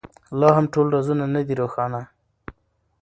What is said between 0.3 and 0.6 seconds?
لا